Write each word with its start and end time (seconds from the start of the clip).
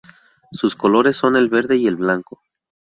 Sus 0.51 0.75
colores 0.75 1.15
son 1.15 1.35
el 1.35 1.47
verde 1.47 1.75
y 1.75 1.85
el 1.85 1.95
blanco. 1.95 2.41